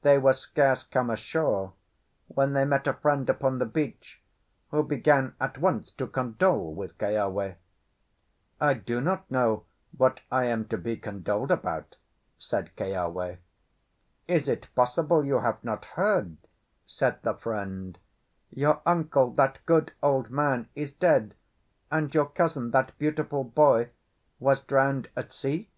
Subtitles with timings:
[0.00, 1.74] They were scarce come ashore
[2.26, 4.18] when they met a friend upon the beach,
[4.70, 7.56] who began at once to condole with Keawe.
[8.62, 11.96] "I do not know what I am to be condoled about,"
[12.38, 13.36] said Keawe.
[14.26, 16.38] "Is it possible you have not heard,"
[16.86, 17.98] said the friend,
[18.48, 21.34] "your uncle—that good old man—is dead,
[21.90, 25.68] and your cousin—that beautiful boy—was drowned at sea?"